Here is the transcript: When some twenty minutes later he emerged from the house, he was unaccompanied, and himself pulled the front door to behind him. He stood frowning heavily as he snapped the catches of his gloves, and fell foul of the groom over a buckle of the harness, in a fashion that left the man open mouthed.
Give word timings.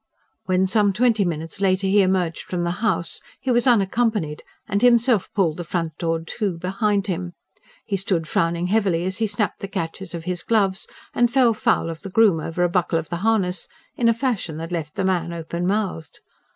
When 0.45 0.65
some 0.65 0.93
twenty 0.93 1.23
minutes 1.23 1.61
later 1.61 1.85
he 1.85 2.01
emerged 2.01 2.41
from 2.45 2.63
the 2.63 2.71
house, 2.81 3.21
he 3.39 3.51
was 3.51 3.67
unaccompanied, 3.67 4.41
and 4.67 4.81
himself 4.81 5.31
pulled 5.35 5.57
the 5.57 5.63
front 5.63 5.95
door 5.99 6.21
to 6.25 6.57
behind 6.57 7.05
him. 7.05 7.33
He 7.85 7.97
stood 7.97 8.27
frowning 8.27 8.65
heavily 8.65 9.05
as 9.05 9.19
he 9.19 9.27
snapped 9.27 9.59
the 9.59 9.67
catches 9.67 10.15
of 10.15 10.23
his 10.23 10.41
gloves, 10.41 10.87
and 11.13 11.31
fell 11.31 11.53
foul 11.53 11.87
of 11.87 12.01
the 12.01 12.09
groom 12.09 12.39
over 12.39 12.63
a 12.63 12.67
buckle 12.69 12.97
of 12.97 13.09
the 13.09 13.17
harness, 13.17 13.67
in 13.95 14.09
a 14.09 14.13
fashion 14.15 14.57
that 14.57 14.71
left 14.71 14.95
the 14.95 15.05
man 15.05 15.31
open 15.33 15.67
mouthed. 15.67 16.21